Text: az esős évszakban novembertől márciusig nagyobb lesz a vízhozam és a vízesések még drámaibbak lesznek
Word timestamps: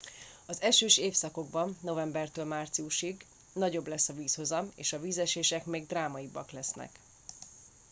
az 0.45 0.61
esős 0.61 0.97
évszakban 0.97 1.77
novembertől 1.81 2.45
márciusig 2.45 3.25
nagyobb 3.53 3.87
lesz 3.87 4.09
a 4.09 4.13
vízhozam 4.13 4.71
és 4.75 4.93
a 4.93 4.99
vízesések 4.99 5.65
még 5.65 5.87
drámaibbak 5.87 6.51
lesznek 6.51 6.99